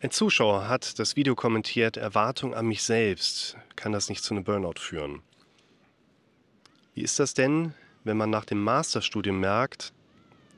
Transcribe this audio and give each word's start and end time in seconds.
Ein 0.00 0.12
Zuschauer 0.12 0.68
hat 0.68 1.00
das 1.00 1.16
Video 1.16 1.34
kommentiert, 1.34 1.96
Erwartung 1.96 2.54
an 2.54 2.66
mich 2.66 2.84
selbst, 2.84 3.56
kann 3.74 3.90
das 3.90 4.08
nicht 4.08 4.22
zu 4.22 4.32
einem 4.32 4.44
Burnout 4.44 4.78
führen? 4.78 5.22
Wie 6.94 7.02
ist 7.02 7.18
das 7.18 7.34
denn, 7.34 7.74
wenn 8.04 8.16
man 8.16 8.30
nach 8.30 8.44
dem 8.44 8.62
Masterstudium 8.62 9.40
merkt, 9.40 9.92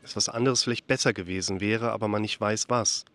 dass 0.02 0.14
was 0.14 0.28
anderes 0.28 0.64
vielleicht 0.64 0.86
besser 0.86 1.14
gewesen 1.14 1.62
wäre, 1.62 1.90
aber 1.90 2.06
man 2.06 2.20
nicht 2.20 2.38
weiß 2.38 2.68
was? 2.68 3.06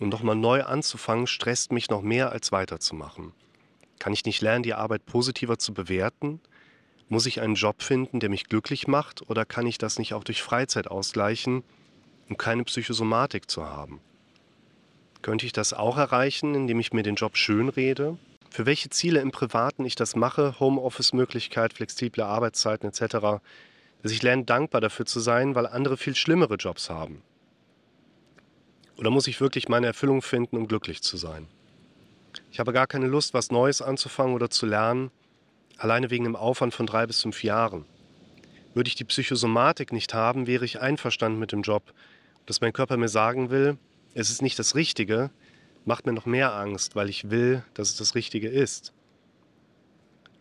Und 0.00 0.08
nochmal 0.08 0.36
neu 0.36 0.62
anzufangen, 0.62 1.26
stresst 1.26 1.70
mich 1.70 1.90
noch 1.90 2.00
mehr 2.00 2.32
als 2.32 2.50
weiterzumachen. 2.50 3.32
Kann 3.98 4.14
ich 4.14 4.24
nicht 4.24 4.40
lernen, 4.40 4.62
die 4.62 4.72
Arbeit 4.72 5.04
positiver 5.04 5.58
zu 5.58 5.74
bewerten? 5.74 6.40
Muss 7.10 7.26
ich 7.26 7.42
einen 7.42 7.56
Job 7.56 7.82
finden, 7.82 8.20
der 8.20 8.30
mich 8.30 8.46
glücklich 8.48 8.88
macht, 8.88 9.28
oder 9.28 9.44
kann 9.44 9.66
ich 9.66 9.76
das 9.76 9.98
nicht 9.98 10.14
auch 10.14 10.24
durch 10.24 10.42
Freizeit 10.42 10.88
ausgleichen, 10.88 11.62
um 12.30 12.38
keine 12.38 12.64
Psychosomatik 12.64 13.50
zu 13.50 13.66
haben? 13.66 14.00
Könnte 15.26 15.44
ich 15.44 15.52
das 15.52 15.72
auch 15.72 15.98
erreichen, 15.98 16.54
indem 16.54 16.78
ich 16.78 16.92
mir 16.92 17.02
den 17.02 17.16
Job 17.16 17.36
schön 17.36 17.68
rede? 17.68 18.16
Für 18.48 18.64
welche 18.64 18.90
Ziele 18.90 19.18
im 19.18 19.32
Privaten 19.32 19.84
ich 19.84 19.96
das 19.96 20.14
mache, 20.14 20.60
Homeoffice-Möglichkeit, 20.60 21.72
flexible 21.72 22.22
Arbeitszeiten 22.22 22.88
etc., 22.88 23.42
dass 24.04 24.12
ich 24.12 24.22
lerne, 24.22 24.44
dankbar 24.44 24.80
dafür 24.80 25.04
zu 25.04 25.18
sein, 25.18 25.56
weil 25.56 25.66
andere 25.66 25.96
viel 25.96 26.14
schlimmere 26.14 26.54
Jobs 26.54 26.90
haben? 26.90 27.24
Oder 28.98 29.10
muss 29.10 29.26
ich 29.26 29.40
wirklich 29.40 29.68
meine 29.68 29.88
Erfüllung 29.88 30.22
finden, 30.22 30.58
um 30.58 30.68
glücklich 30.68 31.02
zu 31.02 31.16
sein? 31.16 31.48
Ich 32.52 32.60
habe 32.60 32.72
gar 32.72 32.86
keine 32.86 33.08
Lust, 33.08 33.34
was 33.34 33.50
Neues 33.50 33.82
anzufangen 33.82 34.32
oder 34.32 34.48
zu 34.48 34.64
lernen, 34.64 35.10
alleine 35.76 36.08
wegen 36.10 36.22
dem 36.22 36.36
Aufwand 36.36 36.72
von 36.72 36.86
drei 36.86 37.04
bis 37.04 37.22
fünf 37.22 37.42
Jahren. 37.42 37.84
Würde 38.74 38.86
ich 38.86 38.94
die 38.94 39.02
Psychosomatik 39.02 39.92
nicht 39.92 40.14
haben, 40.14 40.46
wäre 40.46 40.64
ich 40.64 40.80
einverstanden 40.80 41.40
mit 41.40 41.50
dem 41.50 41.62
Job, 41.62 41.92
dass 42.46 42.60
mein 42.60 42.72
Körper 42.72 42.96
mir 42.96 43.08
sagen 43.08 43.50
will, 43.50 43.76
es 44.16 44.30
ist 44.30 44.40
nicht 44.40 44.58
das 44.58 44.74
Richtige, 44.74 45.30
macht 45.84 46.06
mir 46.06 46.14
noch 46.14 46.24
mehr 46.24 46.54
Angst, 46.54 46.96
weil 46.96 47.10
ich 47.10 47.30
will, 47.30 47.62
dass 47.74 47.90
es 47.90 47.96
das 47.96 48.14
Richtige 48.14 48.48
ist. 48.48 48.94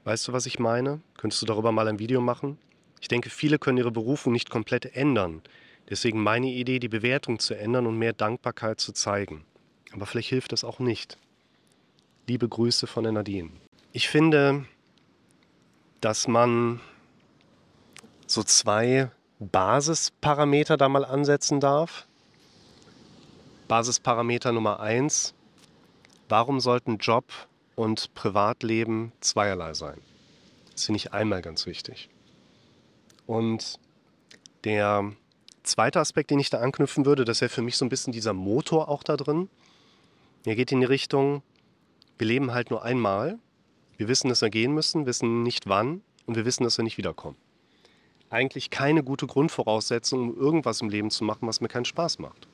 Weißt 0.05 0.27
du, 0.27 0.33
was 0.33 0.45
ich 0.45 0.59
meine? 0.59 1.01
Könntest 1.17 1.41
du 1.41 1.45
darüber 1.45 1.73
mal 1.73 1.87
ein 1.89 1.99
Video 1.99 2.21
machen? 2.21 2.57
Ich 3.01 3.09
denke, 3.09 3.29
viele 3.29 3.59
können 3.59 3.77
ihre 3.77 3.91
Berufung 3.91 4.31
nicht 4.31 4.49
komplett 4.49 4.95
ändern. 4.95 5.41
Deswegen 5.89 6.23
meine 6.23 6.47
Idee, 6.47 6.79
die 6.79 6.87
Bewertung 6.87 7.37
zu 7.37 7.53
ändern 7.53 7.85
und 7.85 7.99
mehr 7.99 8.13
Dankbarkeit 8.13 8.79
zu 8.79 8.93
zeigen. 8.93 9.43
Aber 9.91 10.05
vielleicht 10.05 10.29
hilft 10.29 10.53
das 10.53 10.63
auch 10.63 10.79
nicht. 10.79 11.17
Liebe 12.27 12.47
Grüße 12.47 12.87
von 12.87 13.03
der 13.03 13.11
Nadine. 13.11 13.51
Ich 13.91 14.07
finde, 14.07 14.65
dass 15.99 16.29
man 16.29 16.79
so 18.25 18.41
zwei 18.41 19.11
Basisparameter 19.39 20.77
da 20.77 20.87
mal 20.87 21.03
ansetzen 21.03 21.59
darf. 21.59 22.07
Basisparameter 23.67 24.51
Nummer 24.51 24.79
eins, 24.79 25.33
warum 26.29 26.59
sollten 26.59 26.97
Job 26.97 27.25
und 27.75 28.13
Privatleben 28.13 29.11
zweierlei 29.21 29.73
sein? 29.73 29.99
Das 30.71 30.85
finde 30.85 30.97
ich 30.97 31.13
einmal 31.13 31.41
ganz 31.41 31.65
wichtig. 31.65 32.09
Und 33.25 33.79
der 34.65 35.11
zweite 35.63 35.99
Aspekt, 35.99 36.29
den 36.29 36.37
ich 36.37 36.51
da 36.51 36.59
anknüpfen 36.59 37.07
würde, 37.07 37.25
das 37.25 37.41
wäre 37.41 37.49
für 37.49 37.63
mich 37.63 37.75
so 37.75 37.85
ein 37.85 37.89
bisschen 37.89 38.13
dieser 38.13 38.33
Motor 38.33 38.87
auch 38.87 39.01
da 39.01 39.17
drin. 39.17 39.49
Er 40.45 40.55
geht 40.55 40.71
in 40.71 40.81
die 40.81 40.85
Richtung, 40.85 41.41
wir 42.19 42.27
leben 42.27 42.53
halt 42.53 42.69
nur 42.69 42.83
einmal. 42.83 43.39
Wir 43.97 44.07
wissen, 44.07 44.29
dass 44.29 44.41
wir 44.41 44.51
gehen 44.51 44.73
müssen, 44.73 45.07
wissen 45.07 45.41
nicht 45.41 45.67
wann 45.67 46.03
und 46.27 46.35
wir 46.35 46.45
wissen, 46.45 46.63
dass 46.65 46.77
wir 46.77 46.83
nicht 46.83 46.99
wiederkommen. 46.99 47.37
Eigentlich 48.29 48.69
keine 48.69 49.03
gute 49.03 49.25
Grundvoraussetzung, 49.25 50.29
um 50.29 50.37
irgendwas 50.37 50.81
im 50.81 50.89
Leben 50.89 51.09
zu 51.09 51.23
machen, 51.23 51.47
was 51.47 51.61
mir 51.61 51.67
keinen 51.67 51.85
Spaß 51.85 52.19
macht. 52.19 52.47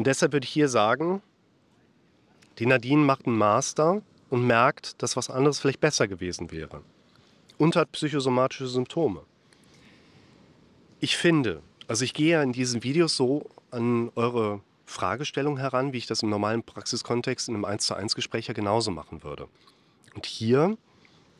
Und 0.00 0.06
deshalb 0.06 0.32
würde 0.32 0.46
ich 0.46 0.50
hier 0.50 0.70
sagen, 0.70 1.20
die 2.58 2.64
Nadine 2.64 3.04
macht 3.04 3.26
einen 3.26 3.36
Master 3.36 4.00
und 4.30 4.46
merkt, 4.46 5.02
dass 5.02 5.14
was 5.14 5.28
anderes 5.28 5.60
vielleicht 5.60 5.80
besser 5.80 6.08
gewesen 6.08 6.50
wäre. 6.50 6.80
Und 7.58 7.76
hat 7.76 7.92
psychosomatische 7.92 8.66
Symptome. 8.66 9.20
Ich 11.00 11.18
finde, 11.18 11.60
also 11.86 12.02
ich 12.02 12.14
gehe 12.14 12.30
ja 12.30 12.42
in 12.42 12.54
diesen 12.54 12.82
Videos 12.82 13.14
so 13.14 13.50
an 13.70 14.10
eure 14.14 14.62
Fragestellung 14.86 15.58
heran, 15.58 15.92
wie 15.92 15.98
ich 15.98 16.06
das 16.06 16.22
im 16.22 16.30
normalen 16.30 16.62
Praxiskontext 16.62 17.50
in 17.50 17.54
einem 17.56 17.66
1 17.66 17.84
zu 17.84 17.94
1 17.94 18.14
Gespräch 18.14 18.46
ja 18.46 18.54
genauso 18.54 18.90
machen 18.90 19.22
würde. 19.22 19.48
Und 20.14 20.24
hier 20.24 20.78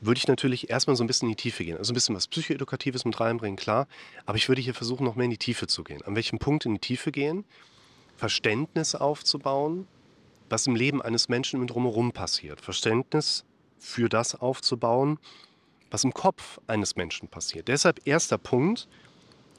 würde 0.03 0.19
ich 0.19 0.29
natürlich 0.29 0.69
erstmal 0.69 0.97
so 0.97 1.03
ein 1.03 1.07
bisschen 1.07 1.31
in 1.31 1.35
die 1.35 1.43
Tiefe 1.43 1.65
gehen. 1.65 1.79
Also 1.79 1.93
ein 1.93 1.95
bisschen 1.95 2.15
was 2.15 2.29
Psychoedukatives 2.29 3.07
mit 3.07 3.19
reinbringen, 3.21 3.57
klar. 3.57 3.89
Aber 4.27 4.37
ich 4.37 4.51
würde 4.51 4.61
hier 4.61 4.75
versuchen, 4.75 5.05
noch 5.05 5.17
mehr 5.17 5.25
in 5.25 5.31
die 5.31 5.39
Tiefe 5.39 5.67
zu 5.67 5.83
gehen. 5.83 6.03
An 6.03 6.15
welchem 6.15 6.39
Punkt 6.39 6.67
in 6.67 6.75
die 6.75 6.81
Tiefe 6.81 7.11
gehen? 7.11 7.47
Verständnis 8.21 8.95
aufzubauen, 8.95 9.89
was 10.51 10.67
im 10.67 10.77
Leben 10.77 11.01
eines 11.01 11.31
Menschen 11.31 11.67
drumherum 11.67 12.13
passiert. 12.13 12.61
Verständnis 12.61 13.47
für 13.79 14.11
das 14.11 14.35
aufzubauen, 14.35 15.19
was 15.91 16.05
im 16.05 16.13
Kopf 16.13 16.61
eines 16.67 16.97
Menschen 16.97 17.29
passiert. 17.29 17.69
Deshalb 17.69 18.07
erster 18.07 18.37
Punkt, 18.37 18.89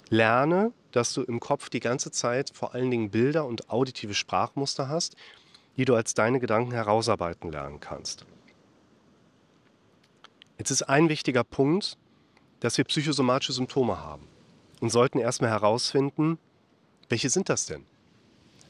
lerne, 0.10 0.74
dass 0.92 1.12
du 1.14 1.24
im 1.24 1.40
Kopf 1.40 1.72
die 1.72 1.80
ganze 1.80 2.12
Zeit 2.12 2.52
vor 2.54 2.76
allen 2.76 2.92
Dingen 2.92 3.10
Bilder 3.10 3.48
und 3.48 3.72
auditive 3.72 4.14
Sprachmuster 4.14 4.90
hast, 4.90 5.16
die 5.76 5.86
du 5.86 5.96
als 5.96 6.14
deine 6.14 6.40
Gedanken 6.40 6.72
herausarbeiten 6.72 7.52
lernen 7.52 7.80
kannst. 7.80 8.28
Jetzt 10.60 10.70
ist 10.70 10.84
ein 10.84 11.10
wichtiger 11.10 11.44
Punkt, 11.44 11.98
dass 12.60 12.78
wir 12.78 12.86
psychosomatische 12.86 13.54
Symptome 13.54 13.98
haben 13.98 14.28
und 14.82 14.92
sollten 14.92 15.18
erstmal 15.18 15.50
herausfinden, 15.50 16.38
welche 17.10 17.32
sind 17.32 17.50
das 17.50 17.66
denn? 17.66 17.86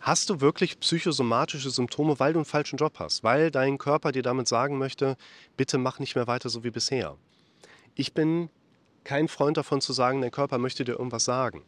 Hast 0.02 0.32
du 0.32 0.42
wirklich 0.42 0.80
psychosomatische 0.80 1.70
Symptome, 1.70 2.20
weil 2.20 2.34
du 2.34 2.40
einen 2.40 2.46
falschen 2.46 2.78
Job 2.78 2.98
hast, 2.98 3.24
weil 3.24 3.52
dein 3.52 3.78
Körper 3.78 4.12
dir 4.12 4.24
damit 4.24 4.48
sagen 4.48 4.80
möchte, 4.80 5.16
bitte 5.58 5.78
mach 5.78 6.00
nicht 6.00 6.16
mehr 6.16 6.26
weiter 6.26 6.50
so 6.50 6.64
wie 6.64 6.72
bisher? 6.72 7.18
Ich 7.94 8.16
bin 8.16 8.50
kein 9.04 9.28
Freund 9.28 9.58
davon 9.58 9.80
zu 9.80 9.94
sagen, 9.94 10.22
dein 10.22 10.32
Körper 10.32 10.58
möchte 10.58 10.84
dir 10.84 10.94
irgendwas 10.94 11.26
sagen. 11.26 11.62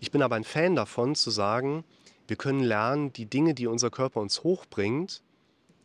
Ich 0.00 0.10
bin 0.10 0.22
aber 0.22 0.36
ein 0.36 0.44
Fan 0.44 0.76
davon 0.76 1.14
zu 1.14 1.30
sagen, 1.30 1.84
wir 2.26 2.36
können 2.36 2.60
lernen, 2.60 3.12
die 3.12 3.26
Dinge, 3.26 3.52
die 3.52 3.66
unser 3.66 3.90
Körper 3.90 4.20
uns 4.20 4.44
hochbringt, 4.44 5.22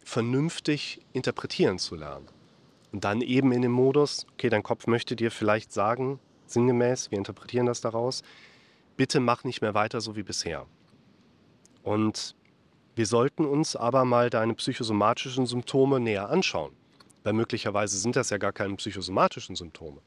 vernünftig 0.06 1.02
interpretieren 1.12 1.80
zu 1.80 1.96
lernen. 1.96 2.28
Und 2.94 3.04
dann 3.04 3.20
eben 3.20 3.52
in 3.52 3.62
dem 3.62 3.74
Modus, 3.74 4.26
okay, 4.32 4.50
dein 4.50 4.64
Kopf 4.64 4.88
möchte 4.88 5.18
dir 5.18 5.32
vielleicht 5.32 5.74
sagen, 5.74 6.20
sinngemäß, 6.46 7.12
wir 7.12 7.18
interpretieren 7.18 7.66
das 7.66 7.82
daraus, 7.82 8.24
bitte 8.96 9.20
mach 9.20 9.44
nicht 9.44 9.62
mehr 9.62 9.74
weiter 9.74 10.00
so 10.00 10.16
wie 10.16 10.24
bisher. 10.24 10.66
Und 11.84 12.36
wir 12.96 13.06
sollten 13.06 13.46
uns 13.46 13.76
aber 13.76 14.06
mal 14.06 14.30
deine 14.30 14.54
psychosomatischen 14.56 15.46
Symptome 15.46 16.00
näher 16.00 16.30
anschauen. 16.30 16.74
Weil 17.24 17.34
möglicherweise 17.34 17.98
sind 17.98 18.16
das 18.16 18.30
ja 18.30 18.38
gar 18.38 18.52
keine 18.52 18.76
psychosomatischen 18.76 19.56
Symptome. 19.56 20.00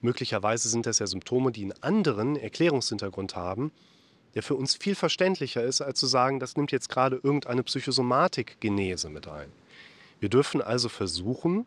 Möglicherweise 0.00 0.68
sind 0.68 0.86
das 0.86 0.98
ja 0.98 1.06
Symptome, 1.06 1.52
die 1.52 1.62
einen 1.62 1.82
anderen 1.82 2.36
Erklärungshintergrund 2.36 3.36
haben, 3.36 3.70
der 4.34 4.42
für 4.42 4.54
uns 4.54 4.74
viel 4.74 4.94
verständlicher 4.94 5.62
ist, 5.62 5.80
als 5.80 6.00
zu 6.00 6.06
sagen, 6.06 6.40
das 6.40 6.56
nimmt 6.56 6.72
jetzt 6.72 6.88
gerade 6.88 7.16
irgendeine 7.22 7.62
Psychosomatik-Genese 7.62 9.10
mit 9.10 9.28
ein. 9.28 9.52
Wir 10.20 10.28
dürfen 10.28 10.62
also 10.62 10.88
versuchen, 10.88 11.66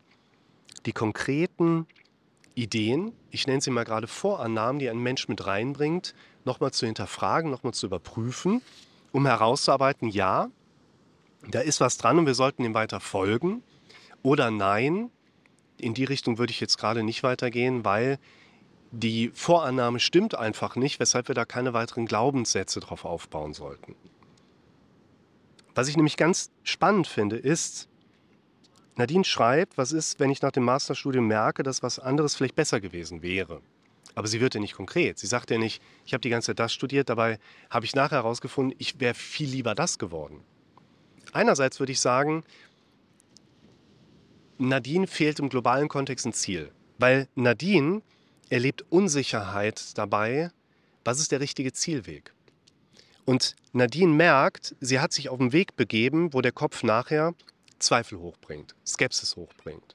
die 0.84 0.92
konkreten 0.92 1.86
Ideen, 2.54 3.12
ich 3.30 3.46
nenne 3.46 3.60
sie 3.60 3.70
mal 3.70 3.84
gerade 3.84 4.06
Vorannahmen, 4.06 4.80
die 4.80 4.90
ein 4.90 4.98
Mensch 4.98 5.28
mit 5.28 5.46
reinbringt, 5.46 6.14
nochmal 6.44 6.72
zu 6.72 6.86
hinterfragen, 6.86 7.50
nochmal 7.50 7.74
zu 7.74 7.86
überprüfen 7.86 8.60
um 9.16 9.24
herauszuarbeiten, 9.24 10.10
ja, 10.10 10.50
da 11.50 11.60
ist 11.60 11.80
was 11.80 11.96
dran 11.96 12.18
und 12.18 12.26
wir 12.26 12.34
sollten 12.34 12.64
dem 12.64 12.74
weiter 12.74 13.00
folgen. 13.00 13.62
Oder 14.22 14.50
nein, 14.50 15.10
in 15.78 15.94
die 15.94 16.04
Richtung 16.04 16.36
würde 16.36 16.50
ich 16.50 16.60
jetzt 16.60 16.76
gerade 16.76 17.02
nicht 17.02 17.22
weitergehen, 17.22 17.82
weil 17.82 18.18
die 18.90 19.30
Vorannahme 19.32 20.00
stimmt 20.00 20.34
einfach 20.34 20.76
nicht, 20.76 21.00
weshalb 21.00 21.28
wir 21.28 21.34
da 21.34 21.46
keine 21.46 21.72
weiteren 21.72 22.04
Glaubenssätze 22.04 22.78
drauf 22.80 23.06
aufbauen 23.06 23.54
sollten. 23.54 23.96
Was 25.74 25.88
ich 25.88 25.96
nämlich 25.96 26.18
ganz 26.18 26.50
spannend 26.62 27.06
finde, 27.06 27.36
ist, 27.36 27.88
Nadine 28.96 29.24
schreibt, 29.24 29.78
was 29.78 29.92
ist, 29.92 30.20
wenn 30.20 30.28
ich 30.28 30.42
nach 30.42 30.52
dem 30.52 30.64
Masterstudium 30.64 31.26
merke, 31.26 31.62
dass 31.62 31.82
was 31.82 31.98
anderes 31.98 32.34
vielleicht 32.34 32.54
besser 32.54 32.82
gewesen 32.82 33.22
wäre. 33.22 33.62
Aber 34.14 34.28
sie 34.28 34.40
wird 34.40 34.54
ja 34.54 34.60
nicht 34.60 34.74
konkret. 34.74 35.18
Sie 35.18 35.26
sagt 35.26 35.50
ja 35.50 35.58
nicht, 35.58 35.82
ich 36.04 36.14
habe 36.14 36.20
die 36.20 36.30
ganze 36.30 36.46
Zeit 36.46 36.58
das 36.58 36.72
studiert, 36.72 37.08
dabei 37.08 37.38
habe 37.70 37.84
ich 37.84 37.94
nachher 37.94 38.16
herausgefunden, 38.16 38.74
ich 38.78 39.00
wäre 39.00 39.14
viel 39.14 39.48
lieber 39.48 39.74
das 39.74 39.98
geworden. 39.98 40.42
Einerseits 41.32 41.80
würde 41.80 41.92
ich 41.92 42.00
sagen, 42.00 42.44
Nadine 44.58 45.06
fehlt 45.06 45.38
im 45.38 45.50
globalen 45.50 45.88
Kontext 45.88 46.24
ein 46.26 46.32
Ziel, 46.32 46.72
weil 46.98 47.28
Nadine 47.34 48.00
erlebt 48.48 48.84
Unsicherheit 48.88 49.98
dabei, 49.98 50.50
was 51.04 51.20
ist 51.20 51.32
der 51.32 51.40
richtige 51.40 51.72
Zielweg. 51.72 52.32
Und 53.26 53.56
Nadine 53.72 54.12
merkt, 54.12 54.74
sie 54.80 55.00
hat 55.00 55.12
sich 55.12 55.28
auf 55.28 55.38
den 55.38 55.52
Weg 55.52 55.76
begeben, 55.76 56.32
wo 56.32 56.40
der 56.40 56.52
Kopf 56.52 56.82
nachher 56.82 57.34
Zweifel 57.78 58.18
hochbringt, 58.18 58.74
Skepsis 58.86 59.36
hochbringt. 59.36 59.94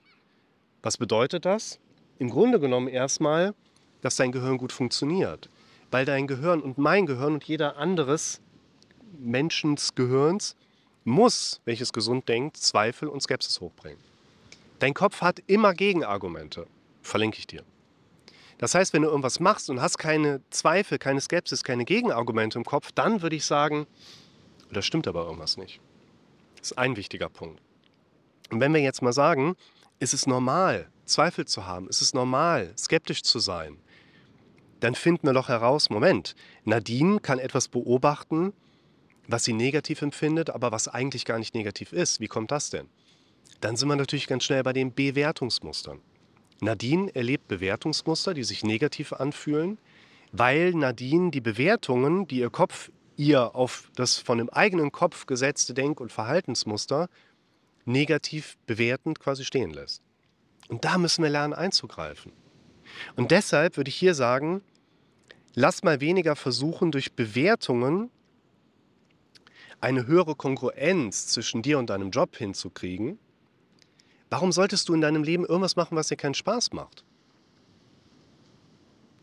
Was 0.84 0.98
bedeutet 0.98 1.46
das? 1.46 1.80
Im 2.20 2.30
Grunde 2.30 2.60
genommen 2.60 2.88
erstmal, 2.88 3.56
dass 4.02 4.16
dein 4.16 4.32
Gehirn 4.32 4.58
gut 4.58 4.72
funktioniert. 4.72 5.50
Weil 5.90 6.06
dein 6.06 6.28
Gehirn 6.28 6.62
und 6.62 6.78
mein 6.78 7.06
Gehirn 7.06 7.34
und 7.34 7.44
jeder 7.44 7.78
anderes 7.78 8.42
Menschens 9.20 9.94
Gehirns 9.96 10.56
muss, 11.04 11.62
welches 11.66 11.94
gesund 11.94 12.30
denkt, 12.30 12.58
Zweifel 12.58 13.08
und 13.08 13.22
Skepsis 13.22 13.60
hochbringen. 13.60 14.00
Dein 14.80 14.94
Kopf 14.94 15.22
hat 15.22 15.40
immer 15.48 15.74
Gegenargumente. 15.74 16.68
Verlinke 17.02 17.40
ich 17.40 17.48
dir. 17.48 17.64
Das 18.58 18.76
heißt, 18.76 18.94
wenn 18.94 19.02
du 19.02 19.10
irgendwas 19.10 19.40
machst 19.40 19.70
und 19.70 19.82
hast 19.82 19.98
keine 19.98 20.42
Zweifel, 20.52 21.00
keine 21.00 21.20
Skepsis, 21.20 21.64
keine 21.64 21.84
Gegenargumente 21.84 22.60
im 22.60 22.66
Kopf, 22.66 22.92
dann 22.92 23.22
würde 23.24 23.36
ich 23.36 23.46
sagen, 23.46 23.88
da 24.72 24.82
stimmt 24.82 25.08
aber 25.08 25.26
irgendwas 25.26 25.58
nicht. 25.58 25.82
Das 26.58 26.72
ist 26.72 26.78
ein 26.78 26.96
wichtiger 26.96 27.28
Punkt. 27.28 27.60
Und 28.52 28.60
wenn 28.60 28.74
wir 28.74 28.82
jetzt 28.82 29.02
mal 29.02 29.14
sagen, 29.14 29.56
ist 30.00 30.14
es 30.14 30.28
normal, 30.28 30.90
Zweifel 31.06 31.46
zu 31.46 31.66
haben, 31.66 31.90
ist 31.90 32.02
es 32.02 32.14
normal, 32.14 32.72
skeptisch 32.78 33.24
zu 33.24 33.40
sein, 33.40 33.78
dann 34.82 34.96
finden 34.96 35.28
wir 35.28 35.34
doch 35.34 35.48
heraus, 35.48 35.90
Moment, 35.90 36.36
Nadine 36.66 37.20
kann 37.20 37.40
etwas 37.40 37.70
beobachten, 37.70 38.52
was 39.28 39.46
sie 39.46 39.54
negativ 39.54 40.02
empfindet, 40.02 40.50
aber 40.50 40.72
was 40.72 40.88
eigentlich 40.88 41.24
gar 41.24 41.40
nicht 41.40 41.56
negativ 41.56 41.94
ist. 41.94 42.20
Wie 42.20 42.28
kommt 42.28 42.52
das 42.52 42.70
denn? 42.70 42.90
Dann 43.62 43.78
sind 43.78 43.88
wir 43.88 43.96
natürlich 43.96 44.28
ganz 44.28 44.44
schnell 44.44 44.64
bei 44.64 44.74
den 44.74 44.94
Bewertungsmustern. 44.94 46.00
Nadine 46.62 47.16
erlebt 47.16 47.48
Bewertungsmuster, 47.48 48.34
die 48.34 48.44
sich 48.44 48.64
negativ 48.64 49.14
anfühlen, 49.14 49.78
weil 50.32 50.74
Nadine 50.74 51.32
die 51.32 51.42
Bewertungen, 51.42 52.28
die 52.28 52.40
ihr 52.40 52.50
Kopf 52.50 52.92
ihr 53.18 53.56
auf 53.56 53.92
das 53.96 54.18
von 54.18 54.40
dem 54.40 54.50
eigenen 54.50 54.92
Kopf 54.92 55.28
gesetzte 55.28 55.76
Denk- 55.76 56.00
und 56.00 56.12
Verhaltensmuster 56.12 57.08
negativ 57.86 58.58
bewertend 58.66 59.20
quasi 59.20 59.46
stehen 59.46 59.72
lässt. 59.72 60.02
Und 60.70 60.86
da 60.86 60.98
müssen 60.98 61.24
wir 61.24 61.30
lernen 61.30 61.54
einzugreifen. 61.54 62.32
Und 63.16 63.32
deshalb 63.32 63.78
würde 63.78 63.90
ich 63.90 63.96
hier 63.96 64.16
sagen, 64.16 64.62
lass 65.54 65.84
mal 65.84 66.02
weniger 66.02 66.36
versuchen, 66.36 66.92
durch 66.92 67.14
Bewertungen 67.14 68.10
eine 69.80 70.06
höhere 70.06 70.36
Kongruenz 70.36 71.28
zwischen 71.28 71.62
dir 71.62 71.80
und 71.80 71.90
deinem 71.90 72.12
Job 72.12 72.38
hinzukriegen. 72.38 73.18
Warum 74.30 74.52
solltest 74.52 74.88
du 74.88 74.94
in 74.94 75.02
deinem 75.02 75.24
Leben 75.24 75.46
irgendwas 75.46 75.76
machen, 75.76 75.98
was 75.98 76.08
dir 76.08 76.16
keinen 76.16 76.36
Spaß 76.36 76.72
macht? 76.72 77.04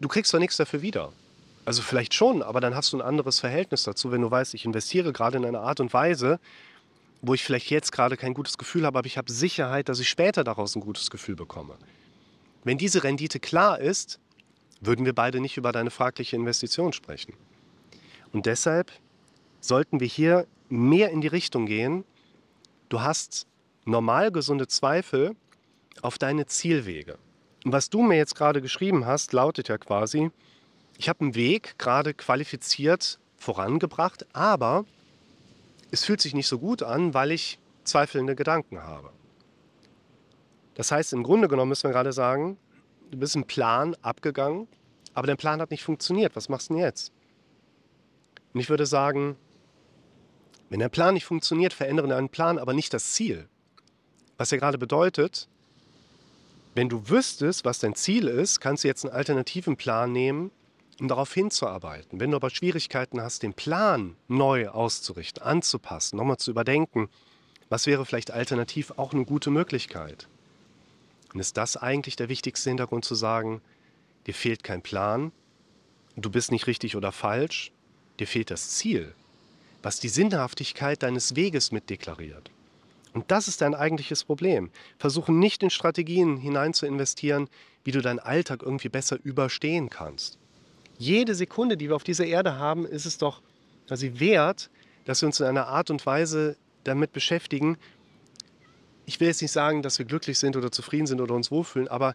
Du 0.01 0.09
kriegst 0.09 0.33
doch 0.35 0.39
nichts 0.39 0.57
dafür 0.57 0.83
wieder. 0.83 1.13
Also 1.65 1.83
vielleicht 1.83 2.15
schon, 2.15 2.43
aber 2.43 2.61
dann 2.61 2.75
hast 2.75 2.93
du 2.93 2.97
ein 2.97 3.03
anderes 3.03 3.41
Verhältnis 3.41 3.85
dazu, 3.85 4.11
wenn 4.11 4.23
du 4.23 4.31
weißt, 4.31 4.55
ich 4.55 4.65
investiere 4.65 5.13
gerade 5.13 5.39
in 5.39 5.45
eine 5.45 5.61
Art 5.61 5.81
und 5.81 5.93
Weise, 5.93 6.41
wo 7.21 7.35
ich 7.35 7.45
vielleicht 7.45 7.71
jetzt 7.71 7.93
gerade 7.93 8.17
kein 8.17 8.35
gutes 8.35 8.59
Gefühl 8.59 8.87
habe, 8.87 8.99
aber 8.99 9.07
ich 9.07 9.19
habe 9.19 9.31
Sicherheit, 9.31 9.89
dass 9.89 10.01
ich 10.01 10.09
später 10.09 10.45
daraus 10.45 10.77
ein 10.77 10.81
gutes 10.81 11.11
Gefühl 11.11 11.37
bekomme. 11.37 11.77
Wenn 12.65 12.79
diese 12.79 13.05
Rendite 13.05 13.41
klar 13.41 13.81
ist, 13.81 14.19
würden 14.81 15.05
wir 15.05 15.15
beide 15.15 15.41
nicht 15.41 15.57
über 15.57 15.73
deine 15.73 15.91
fragliche 15.91 16.37
Investition 16.37 16.93
sprechen. 16.93 17.35
Und 18.33 18.47
deshalb 18.47 18.93
sollten 19.61 20.01
wir 20.01 20.07
hier 20.07 20.47
mehr 20.69 21.11
in 21.11 21.21
die 21.21 21.29
Richtung 21.29 21.67
gehen, 21.67 22.05
du 22.89 23.01
hast 23.01 23.47
normal 23.85 24.31
gesunde 24.31 24.67
Zweifel 24.67 25.35
auf 26.03 26.19
deine 26.19 26.47
Zielwege. 26.47 27.19
Und 27.65 27.73
was 27.73 27.91
du 27.91 28.03
mir 28.03 28.17
jetzt 28.17 28.35
gerade 28.35 28.63
geschrieben 28.63 29.07
hast, 29.07 29.33
lautet 29.33 29.69
ja 29.69 29.79
quasi, 29.79 30.31
ich 30.97 31.09
habe 31.09 31.21
einen 31.21 31.35
Weg 31.35 31.79
gerade 31.79 32.15
qualifiziert 32.15 33.19
vorangebracht, 33.37 34.27
aber 34.33 34.85
es 35.91 36.05
fühlt 36.05 36.21
sich 36.21 36.35
nicht 36.35 36.49
so 36.49 36.59
gut 36.59 36.83
an, 36.83 37.15
weil 37.15 37.33
ich 37.33 37.59
zweifelnde 37.85 38.35
Gedanken 38.37 38.83
habe. 38.83 39.11
Das 40.75 40.93
heißt, 40.93 41.13
im 41.13 41.23
Grunde 41.23 41.49
genommen 41.49 41.71
müssen 41.71 41.89
wir 41.89 41.93
gerade 41.93 42.13
sagen, 42.13 42.59
du 43.11 43.19
bist 43.19 43.37
einen 43.37 43.47
Plan 43.47 43.95
abgegangen, 44.03 44.69
aber 45.15 45.27
dein 45.27 45.37
Plan 45.37 45.61
hat 45.61 45.71
nicht 45.71 45.83
funktioniert. 45.83 46.37
Was 46.37 46.49
machst 46.49 46.71
du 46.71 46.75
denn 46.75 46.83
jetzt? 46.83 47.13
Und 48.53 48.61
ich 48.61 48.71
würde 48.71 48.87
sagen, 48.87 49.37
wenn 50.71 50.81
der 50.81 50.89
Plan 50.89 51.15
nicht 51.15 51.25
funktioniert, 51.25 51.73
verändere 51.73 52.09
deinen 52.09 52.29
Plan, 52.29 52.59
aber 52.59 52.75
nicht 52.75 52.93
das 52.93 53.13
Ziel. 53.13 53.49
Was 54.37 54.51
ja 54.51 54.59
gerade 54.59 54.79
bedeutet, 54.79 55.49
wenn 56.75 56.89
du 56.89 57.09
wüsstest, 57.09 57.65
was 57.65 57.79
dein 57.81 57.95
Ziel 57.95 58.29
ist, 58.29 58.61
kannst 58.61 58.85
du 58.85 58.89
jetzt 58.89 59.05
einen 59.05 59.15
alternativen 59.15 59.77
Plan 59.77 60.13
nehmen, 60.13 60.51
um 61.01 61.09
darauf 61.09 61.33
hinzuarbeiten. 61.33 62.21
Wenn 62.21 62.31
du 62.31 62.37
aber 62.37 62.51
Schwierigkeiten 62.51 63.21
hast, 63.21 63.43
den 63.43 63.55
Plan 63.55 64.17
neu 64.29 64.69
auszurichten, 64.69 65.43
anzupassen, 65.43 66.17
nochmal 66.17 66.37
zu 66.37 66.51
überdenken, 66.51 67.09
was 67.69 67.87
wäre 67.87 68.05
vielleicht 68.07 68.31
alternativ 68.31 68.93
auch 68.97 69.13
eine 69.13 69.25
gute 69.25 69.51
Möglichkeit? 69.51 70.29
Und 71.33 71.41
ist 71.41 71.57
das 71.57 71.77
eigentlich 71.77 72.17
der 72.17 72.29
wichtigste 72.29 72.71
Hintergrund 72.71 73.05
zu 73.05 73.15
sagen, 73.15 73.61
dir 74.27 74.35
fehlt 74.35 74.63
kein 74.63 74.83
Plan, 74.83 75.33
du 76.17 76.31
bist 76.31 76.51
nicht 76.51 76.67
richtig 76.67 76.97
oder 76.97 77.13
falsch, 77.13 77.73
dir 78.19 78.27
fehlt 78.27 78.51
das 78.51 78.71
Ziel, 78.71 79.15
was 79.83 80.01
die 80.01 80.09
Sinnhaftigkeit 80.09 81.03
deines 81.03 81.37
Weges 81.37 81.73
mitdeklariert. 81.73 82.51
Und 83.15 83.31
das 83.31 83.49
ist 83.49 83.61
dein 83.61 83.75
eigentliches 83.75 84.25
Problem. 84.25 84.71
Versuche 84.99 85.33
nicht 85.33 85.63
in 85.63 85.71
Strategien 85.71 86.37
hinein 86.37 86.75
zu 86.75 86.87
investieren, 86.87 87.49
wie 87.85 87.93
du 87.93 88.03
deinen 88.03 88.19
Alltag 88.19 88.63
irgendwie 88.63 88.89
besser 88.91 89.19
überstehen 89.23 89.89
kannst. 89.89 90.39
Jede 90.99 91.35
Sekunde, 91.35 91.77
die 91.77 91.89
wir 91.89 91.97
auf 91.97 92.05
dieser 92.05 92.27
Erde 92.27 92.59
haben, 92.59 92.85
ist 92.85 93.07
es 93.07 93.19
doch 93.19 93.41
quasi 93.87 94.15
wert, 94.17 94.69
dass 95.05 95.23
wir 95.23 95.27
uns 95.27 95.41
in 95.41 95.47
einer 95.47 95.69
Art 95.69 95.91
und 95.91 96.05
Weise 96.05 96.57
damit 96.85 97.13
beschäftigen. 97.13 97.79
Ich 99.09 99.21
will 99.21 99.29
jetzt 99.29 99.41
nicht 99.41 99.53
sagen, 99.53 99.81
dass 99.81 99.99
wir 99.99 100.05
glücklich 100.05 100.39
sind 100.39 100.55
oder 100.55 100.71
zufrieden 100.71 101.07
sind 101.07 101.23
oder 101.23 101.35
uns 101.35 101.51
wohlfühlen, 101.51 101.89
aber 101.89 102.15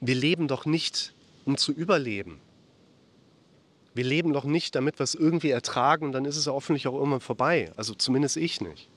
wir 0.00 0.14
leben 0.14 0.48
doch 0.48 0.64
nicht, 0.64 1.12
um 1.44 1.58
zu 1.58 1.70
überleben. 1.70 2.40
Wir 3.92 4.04
leben 4.04 4.32
doch 4.32 4.44
nicht, 4.44 4.74
damit 4.74 4.98
wir 4.98 5.04
es 5.04 5.14
irgendwie 5.14 5.50
ertragen 5.50 6.06
und 6.06 6.12
dann 6.12 6.24
ist 6.24 6.38
es 6.38 6.46
ja 6.46 6.52
hoffentlich 6.52 6.88
auch 6.88 6.94
irgendwann 6.94 7.20
vorbei. 7.20 7.70
Also 7.76 7.92
zumindest 7.92 8.38
ich 8.38 8.62
nicht. 8.62 8.88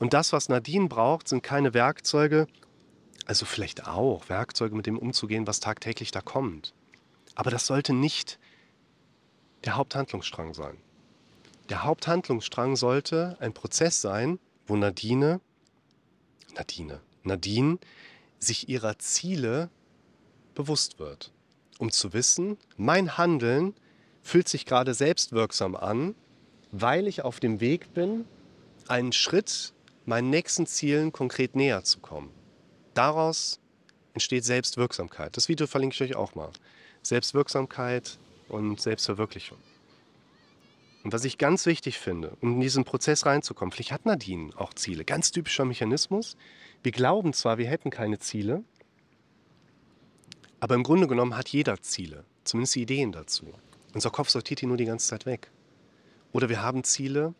Und 0.00 0.14
das, 0.14 0.32
was 0.32 0.48
Nadine 0.48 0.88
braucht, 0.88 1.28
sind 1.28 1.44
keine 1.44 1.74
Werkzeuge, 1.74 2.48
also 3.24 3.46
vielleicht 3.46 3.86
auch 3.86 4.28
Werkzeuge, 4.28 4.74
mit 4.74 4.86
dem 4.86 4.98
umzugehen, 4.98 5.46
was 5.46 5.60
tagtäglich 5.60 6.10
da 6.10 6.22
kommt. 6.22 6.74
Aber 7.36 7.52
das 7.52 7.66
sollte 7.66 7.92
nicht 7.92 8.40
der 9.64 9.76
Haupthandlungsstrang 9.76 10.54
sein. 10.54 10.76
Der 11.68 11.84
Haupthandlungsstrang 11.84 12.74
sollte 12.74 13.36
ein 13.38 13.54
Prozess 13.54 14.00
sein, 14.00 14.40
wo 14.66 14.74
Nadine, 14.74 15.40
Nadine, 16.58 17.00
Nadine 17.22 17.78
sich 18.38 18.68
ihrer 18.68 18.98
Ziele 18.98 19.70
bewusst 20.54 20.98
wird, 20.98 21.32
um 21.78 21.90
zu 21.90 22.12
wissen, 22.12 22.58
mein 22.76 23.16
Handeln 23.16 23.74
fühlt 24.22 24.48
sich 24.48 24.66
gerade 24.66 24.92
selbstwirksam 24.92 25.76
an, 25.76 26.14
weil 26.72 27.06
ich 27.06 27.22
auf 27.22 27.40
dem 27.40 27.60
Weg 27.60 27.94
bin, 27.94 28.24
einen 28.88 29.12
Schritt 29.12 29.72
meinen 30.04 30.30
nächsten 30.30 30.66
Zielen 30.66 31.12
konkret 31.12 31.54
näher 31.54 31.84
zu 31.84 32.00
kommen. 32.00 32.30
Daraus 32.94 33.60
entsteht 34.14 34.44
Selbstwirksamkeit. 34.44 35.36
Das 35.36 35.48
Video 35.48 35.66
verlinke 35.66 35.94
ich 35.94 36.10
euch 36.10 36.16
auch 36.16 36.34
mal. 36.34 36.50
Selbstwirksamkeit 37.02 38.18
und 38.48 38.80
Selbstverwirklichung. 38.80 39.58
Und 41.04 41.12
was 41.12 41.24
ich 41.24 41.38
ganz 41.38 41.66
wichtig 41.66 41.98
finde, 41.98 42.36
um 42.40 42.54
in 42.54 42.60
diesen 42.60 42.84
Prozess 42.84 43.24
reinzukommen, 43.24 43.72
vielleicht 43.72 43.92
hat 43.92 44.04
Nadine 44.04 44.50
auch 44.56 44.74
Ziele. 44.74 45.04
Ganz 45.04 45.30
typischer 45.30 45.64
Mechanismus. 45.64 46.36
Wir 46.82 46.92
glauben 46.92 47.32
zwar, 47.32 47.58
wir 47.58 47.66
hätten 47.66 47.90
keine 47.90 48.18
Ziele, 48.18 48.64
aber 50.60 50.74
im 50.74 50.82
Grunde 50.82 51.06
genommen 51.06 51.36
hat 51.36 51.48
jeder 51.48 51.80
Ziele, 51.80 52.24
zumindest 52.44 52.76
Ideen 52.76 53.12
dazu. 53.12 53.46
Unser 53.94 54.10
Kopf 54.10 54.28
sortiert 54.28 54.60
die 54.60 54.66
nur 54.66 54.76
die 54.76 54.84
ganze 54.84 55.08
Zeit 55.08 55.24
weg. 55.24 55.50
Oder 56.32 56.48
wir 56.48 56.62
haben 56.62 56.84
Ziele, 56.84 57.34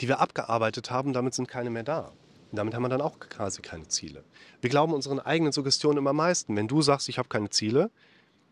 die 0.00 0.08
wir 0.08 0.20
abgearbeitet 0.20 0.90
haben, 0.90 1.12
damit 1.12 1.34
sind 1.34 1.48
keine 1.48 1.70
mehr 1.70 1.84
da. 1.84 2.12
Und 2.50 2.56
damit 2.56 2.74
haben 2.74 2.82
wir 2.82 2.88
dann 2.88 3.00
auch 3.00 3.18
quasi 3.18 3.62
keine 3.62 3.88
Ziele. 3.88 4.24
Wir 4.60 4.70
glauben 4.70 4.92
unseren 4.92 5.20
eigenen 5.20 5.52
Suggestionen 5.52 5.98
immer 5.98 6.10
am 6.10 6.16
meisten. 6.16 6.56
Wenn 6.56 6.68
du 6.68 6.82
sagst, 6.82 7.08
ich 7.08 7.18
habe 7.18 7.28
keine 7.28 7.50
Ziele, 7.50 7.90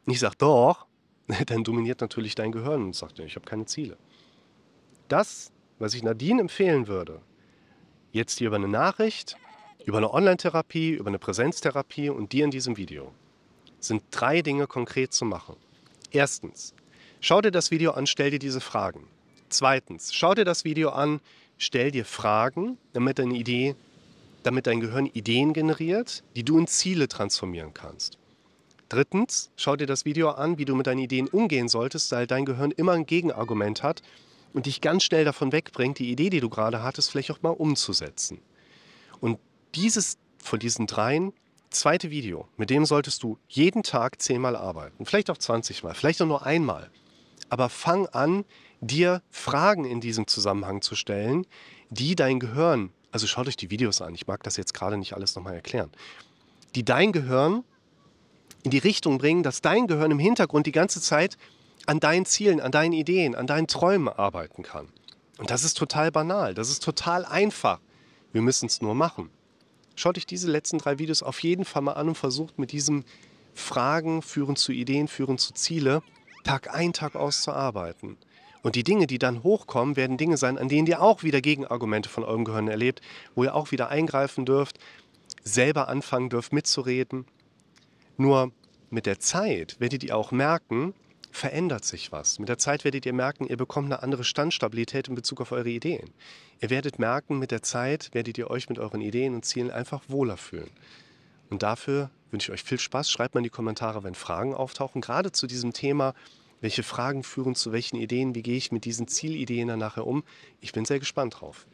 und 0.07 0.13
ich 0.13 0.21
sage 0.21 0.37
doch, 0.39 0.87
dann 1.47 1.65
dominiert 1.65 2.01
natürlich 2.01 2.35
dein 2.35 2.53
Gehirn 2.53 2.83
und 2.83 2.97
sagt, 2.97 3.19
ich 3.19 3.37
habe 3.37 3.47
keine 3.47 3.67
Ziele. 3.67 3.97
Das, 5.11 5.51
was 5.81 5.95
ich 5.95 6.05
Nadine 6.05 6.41
empfehlen 6.41 6.87
würde, 6.87 7.21
jetzt 8.13 8.39
hier 8.39 8.47
über 8.47 8.57
eine 8.57 8.69
Nachricht, 8.69 9.37
über 9.85 9.99
eine 9.99 10.15
Online-Therapie, 10.15 10.91
über 10.91 11.09
eine 11.09 11.19
Präsenztherapie 11.19 12.11
und 12.11 12.33
dir 12.33 12.45
in 12.45 12.53
diesem 12.53 12.77
Video, 12.77 13.13
sind 13.81 14.05
drei 14.13 14.41
Dinge 14.41 14.69
konkret 14.69 15.13
zu 15.13 15.25
machen. 15.25 15.57
Erstens, 16.13 16.75
schau 17.21 17.41
dir 17.41 17.51
das 17.51 17.73
Video 17.73 17.91
an, 17.91 18.07
stell 18.07 18.31
dir 18.31 18.39
diese 18.39 18.61
Fragen. 18.61 19.09
Zweitens, 19.49 20.15
schau 20.15 20.35
dir 20.35 20.45
das 20.45 20.63
Video 20.63 20.91
an, 20.91 21.19
stell 21.59 21.91
dir 21.91 22.05
Fragen, 22.05 22.79
damit 22.93 23.19
deine 23.19 23.35
Idee, 23.35 23.75
damit 24.45 24.69
dein 24.69 24.79
Gehirn 24.79 25.07
Ideen 25.07 25.55
generiert, 25.55 26.23
die 26.37 26.45
du 26.45 26.57
in 26.57 26.69
Ziele 26.69 27.09
transformieren 27.09 27.75
kannst. 27.75 28.17
Drittens, 28.89 29.51
schau 29.57 29.75
dir 29.75 29.89
das 29.89 30.05
Video 30.05 30.31
an, 30.31 30.57
wie 30.59 30.67
du 30.67 30.77
mit 30.77 30.87
deinen 30.87 31.01
Ideen 31.01 31.27
umgehen 31.27 31.67
solltest, 31.67 32.13
weil 32.13 32.29
dein 32.29 32.45
Gehirn 32.45 32.71
immer 32.71 32.93
ein 32.93 33.07
Gegenargument 33.07 33.83
hat 33.83 34.03
und 34.53 34.67
dich 34.67 34.81
ganz 34.81 35.05
schnell 35.05 35.25
davon 35.25 35.53
wegbringt, 35.53 35.99
die 35.99 36.11
Idee, 36.11 36.31
die 36.31 36.41
du 36.41 36.49
gerade 36.49 36.83
hattest, 36.83 37.11
vielleicht 37.11 37.31
auch 37.31 37.43
mal 37.43 37.51
umzusetzen. 37.51 38.41
Und 39.21 39.39
dieses 39.75 40.19
von 40.43 40.59
diesen 40.59 40.87
dreien, 40.87 41.33
zweite 41.71 42.11
Video, 42.11 42.49
mit 42.57 42.71
dem 42.71 42.85
solltest 42.85 43.23
du 43.23 43.39
jeden 43.49 43.83
Tag 43.83 44.21
zehnmal 44.21 44.57
arbeiten, 44.57 45.07
vielleicht 45.07 45.31
auch 45.31 45.39
20 45.39 45.83
Mal, 45.83 45.95
vielleicht 45.95 46.21
auch 46.23 46.27
nur 46.27 46.45
einmal. 46.45 46.91
Aber 47.49 47.69
fang 47.69 48.07
an, 48.07 48.45
dir 48.81 49.23
Fragen 49.31 49.85
in 49.85 50.01
diesem 50.01 50.27
Zusammenhang 50.27 50.83
zu 50.83 50.95
stellen, 50.95 51.47
die 51.91 52.17
dein 52.17 52.41
Gehirn, 52.41 52.93
also 53.13 53.27
schaut 53.27 53.49
euch 53.49 53.57
die 53.57 53.71
Videos 53.71 54.01
an, 54.01 54.15
ich 54.15 54.27
mag 54.27 54.43
das 54.43 54.57
jetzt 54.57 54.73
gerade 54.73 54.97
nicht 54.97 55.15
alles 55.15 55.37
nochmal 55.37 55.55
erklären, 55.55 55.91
die 56.75 56.85
dein 56.85 57.13
Gehirn 57.13 57.65
in 58.63 58.71
die 58.71 58.79
Richtung 58.79 59.19
bringen, 59.19 59.43
dass 59.43 59.61
dein 59.61 59.87
Gehirn 59.87 60.11
im 60.11 60.19
Hintergrund 60.19 60.67
die 60.67 60.73
ganze 60.73 61.01
Zeit 61.01 61.37
an 61.87 62.01
deinen 62.01 62.27
Zielen, 62.27 62.61
an 62.61 62.73
deinen 62.73 62.93
Ideen, 62.93 63.35
an 63.35 63.47
deinen 63.47 63.67
Träumen 63.67 64.09
arbeiten 64.09 64.63
kann. 64.63 64.89
Und 65.39 65.51
das 65.51 65.65
ist 65.65 65.75
total 65.77 66.13
banal, 66.13 66.55
das 66.55 66.71
ist 66.71 66.83
total 66.83 67.25
einfach. 67.25 67.81
Wir 68.33 68.43
müssen 68.43 68.67
es 68.67 68.81
nur 68.81 68.95
machen. 68.95 69.31
Schaut 69.97 70.17
euch 70.17 70.27
diese 70.27 70.51
letzten 70.51 70.79
drei 70.79 70.99
Videos 70.99 71.23
auf 71.23 71.41
jeden 71.41 71.65
Fall 71.65 71.83
mal 71.83 71.93
an 71.93 72.09
und 72.09 72.15
versucht 72.15 72.59
mit 72.59 72.73
diesem 72.73 73.05
Fragen 73.55 74.23
führen 74.23 74.57
zu 74.57 74.73
Ideen, 74.73 75.09
führen 75.09 75.39
zu 75.39 75.53
Ziele, 75.53 76.03
Tag 76.45 76.75
ein, 76.75 76.93
Tag 76.93 77.17
aus 77.17 77.43
zu 77.43 77.53
arbeiten. 77.53 78.17
Und 78.63 78.77
die 78.77 78.85
Dinge, 78.85 79.07
die 79.07 79.19
dann 79.19 79.43
hochkommen, 79.43 79.97
werden 79.97 80.19
Dinge 80.19 80.37
sein, 80.37 80.59
an 80.59 80.69
denen 80.69 80.87
ihr 80.87 81.01
auch 81.01 81.23
wieder 81.23 81.41
Gegenargumente 81.41 82.09
von 82.09 82.25
eurem 82.25 82.45
Gehirn 82.45 82.69
erlebt, 82.69 83.01
wo 83.35 83.45
ihr 83.45 83.55
auch 83.55 83.71
wieder 83.71 83.89
eingreifen 83.89 84.45
dürft, 84.45 84.79
selber 85.43 85.89
anfangen 85.89 86.29
dürft 86.29 86.53
mitzureden. 86.53 87.27
Nur 88.17 88.53
mit 88.91 89.07
der 89.07 89.19
Zeit 89.19 89.77
werdet 89.81 90.05
ihr 90.05 90.17
auch 90.17 90.31
merken, 90.31 90.95
verändert 91.31 91.85
sich 91.85 92.13
was. 92.13 92.39
Mit 92.39 92.49
der 92.49 92.59
Zeit 92.59 92.85
werdet 92.85 93.07
ihr 93.07 93.13
merken, 93.13 93.47
ihr 93.47 93.57
bekommt 93.57 93.87
eine 93.87 94.03
andere 94.03 94.25
Standstabilität 94.25 95.09
in 95.09 95.15
Bezug 95.15 95.41
auf 95.41 95.53
eure 95.53 95.69
Ideen. 95.69 96.11
Ihr 96.61 96.71
werdet 96.71 96.99
merken, 96.99 97.39
mit 97.39 97.51
der 97.51 97.63
Zeit 97.63 98.11
werdet 98.13 98.39
ihr 98.39 98.51
euch 98.51 98.69
mit 98.69 98.79
euren 98.79 99.01
Ideen 99.01 99.35
und 99.35 99.45
Zielen 99.45 99.71
einfach 99.71 100.03
wohler 100.09 100.37
fühlen. 100.37 100.71
Und 101.49 101.63
dafür 101.63 102.11
wünsche 102.31 102.53
ich 102.53 102.61
euch 102.61 102.65
viel 102.65 102.79
Spaß. 102.79 103.11
Schreibt 103.11 103.35
mal 103.35 103.41
in 103.41 103.45
die 103.45 103.51
Kommentare, 103.51 104.05
wenn 104.05 104.15
Fragen 104.15 104.55
auftauchen, 104.55 105.01
gerade 105.01 105.33
zu 105.33 105.47
diesem 105.47 105.73
Thema. 105.73 106.15
Welche 106.61 106.83
Fragen 106.83 107.23
führen 107.23 107.55
zu 107.55 107.73
welchen 107.73 107.97
Ideen? 107.97 108.35
Wie 108.35 108.43
gehe 108.43 108.57
ich 108.57 108.71
mit 108.71 108.85
diesen 108.85 109.09
Zielideen 109.09 109.69
dann 109.69 109.79
nachher 109.79 110.07
um? 110.07 110.25
Ich 110.61 110.73
bin 110.73 110.85
sehr 110.85 110.99
gespannt 110.99 111.41
drauf. 111.41 111.67